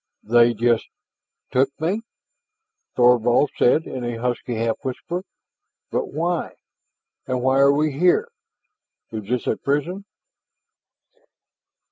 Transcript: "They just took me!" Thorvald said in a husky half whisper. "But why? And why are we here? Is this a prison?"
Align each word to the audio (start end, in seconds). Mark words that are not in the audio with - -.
"They 0.23 0.55
just 0.55 0.87
took 1.51 1.69
me!" 1.79 2.01
Thorvald 2.95 3.51
said 3.55 3.85
in 3.85 4.03
a 4.03 4.17
husky 4.19 4.55
half 4.55 4.77
whisper. 4.83 5.23
"But 5.91 6.07
why? 6.11 6.55
And 7.27 7.43
why 7.43 7.59
are 7.59 7.71
we 7.71 7.91
here? 7.91 8.29
Is 9.11 9.29
this 9.29 9.45
a 9.45 9.57
prison?" 9.57 10.05